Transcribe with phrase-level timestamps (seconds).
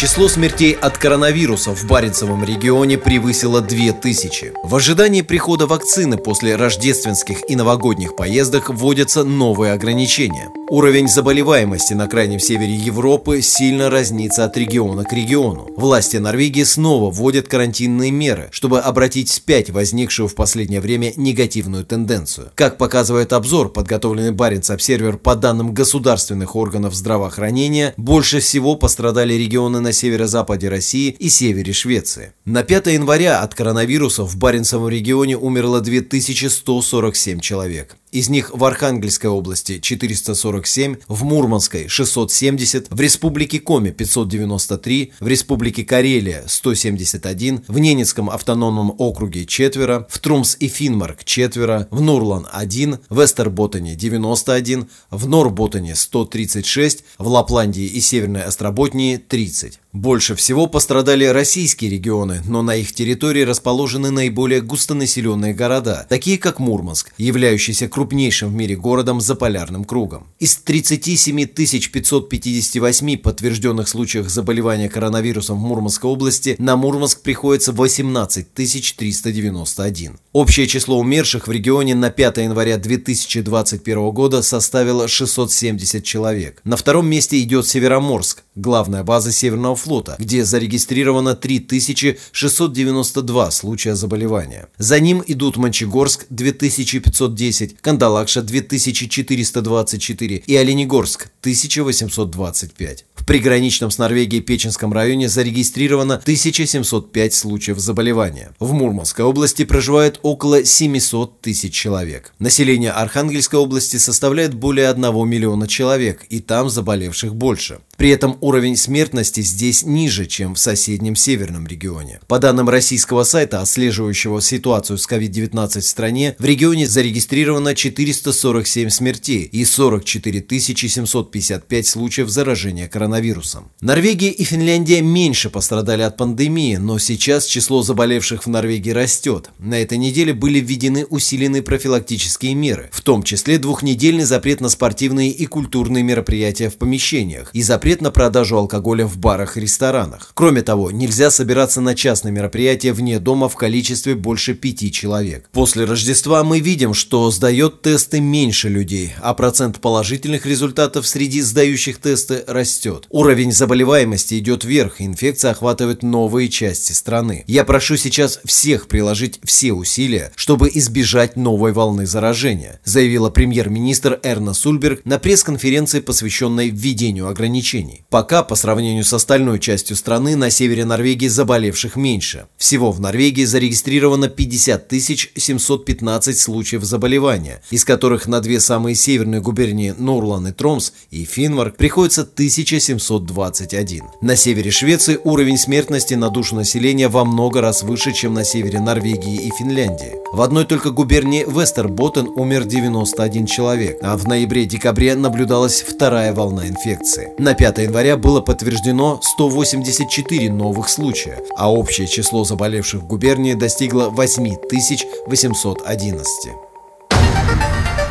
[0.00, 4.52] Число смертей от коронавируса в Баренцевом регионе превысило 2000.
[4.64, 10.48] В ожидании прихода вакцины после рождественских и новогодних поездок вводятся новые ограничения.
[10.70, 15.68] Уровень заболеваемости на крайнем севере Европы сильно разнится от региона к региону.
[15.76, 22.52] Власти Норвегии снова вводят карантинные меры, чтобы обратить вспять возникшую в последнее время негативную тенденцию.
[22.54, 29.89] Как показывает обзор, подготовленный Баренц-Обсервер по данным государственных органов здравоохранения, больше всего пострадали регионы на
[29.92, 32.32] северо-западе России и севере Швеции.
[32.44, 37.96] На 5 января от коронавируса в Баренцевом регионе умерло 2147 человек.
[38.12, 45.84] Из них в Архангельской области 447, в Мурманской 670, в Республике Коми 593, в Республике
[45.84, 52.98] Карелия 171, в Ненецком автономном округе четверо, в Трумс и Финмарк четверо, в Нурлан 1,
[53.08, 59.79] в Эстерботтене 91, в Норботтене 136, в Лапландии и Северной Остроботнии 30.
[59.92, 66.60] Больше всего пострадали российские регионы, но на их территории расположены наиболее густонаселенные города, такие как
[66.60, 70.28] Мурманск, являющийся крупнейшим в мире городом за полярным кругом.
[70.38, 80.20] Из 37 558 подтвержденных случаев заболевания коронавирусом в Мурманской области на Мурманск приходится 18 391.
[80.32, 86.60] Общее число умерших в регионе на 5 января 2021 года составило 670 человек.
[86.62, 94.68] На втором месте идет Североморск, главная база Северного флота, где зарегистрировано 3692 случая заболевания.
[94.78, 103.04] За ним идут Мончегорск 2510, Кандалакша 2424 и Оленегорск 1825.
[103.14, 108.52] В приграничном с Норвегией Печенском районе зарегистрировано 1705 случаев заболевания.
[108.58, 112.32] В Мурманской области проживает около 700 тысяч человек.
[112.38, 117.80] Население Архангельской области составляет более 1 миллиона человек, и там заболевших больше.
[118.00, 122.20] При этом уровень смертности здесь ниже, чем в соседнем северном регионе.
[122.28, 129.42] По данным российского сайта, отслеживающего ситуацию с COVID-19 в стране, в регионе зарегистрировано 447 смертей
[129.42, 133.70] и 44 755 случаев заражения коронавирусом.
[133.82, 139.50] Норвегия и Финляндия меньше пострадали от пандемии, но сейчас число заболевших в Норвегии растет.
[139.58, 145.28] На этой неделе были введены усиленные профилактические меры, в том числе двухнедельный запрет на спортивные
[145.28, 150.30] и культурные мероприятия в помещениях и запрет запрет на продажу алкоголя в барах и ресторанах.
[150.34, 155.48] Кроме того, нельзя собираться на частные мероприятия вне дома в количестве больше пяти человек.
[155.50, 161.98] После Рождества мы видим, что сдает тесты меньше людей, а процент положительных результатов среди сдающих
[161.98, 163.06] тесты растет.
[163.10, 167.42] Уровень заболеваемости идет вверх, инфекция охватывает новые части страны.
[167.48, 174.54] Я прошу сейчас всех приложить все усилия, чтобы избежать новой волны заражения, заявила премьер-министр Эрна
[174.54, 178.04] Сульберг на пресс-конференции, посвященной введению ограничений ограничений.
[178.10, 182.46] Пока, по сравнению с остальной частью страны, на севере Норвегии заболевших меньше.
[182.56, 189.94] Всего в Норвегии зарегистрировано 50 715 случаев заболевания, из которых на две самые северные губернии
[189.96, 194.02] Норлан и Тромс и Финварк приходится 1721.
[194.22, 198.80] На севере Швеции уровень смертности на душу населения во много раз выше, чем на севере
[198.80, 200.20] Норвегии и Финляндии.
[200.32, 207.30] В одной только губернии Вестерботтен умер 91 человек, а в ноябре-декабре наблюдалась вторая волна инфекции.
[207.38, 214.10] На 5 января было подтверждено 184 новых случая, а общее число заболевших в губернии достигло
[214.10, 216.52] 8811.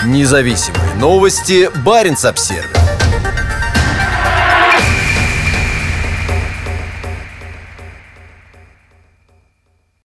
[0.06, 1.70] Независимые новости.
[1.84, 2.79] Барин обсервис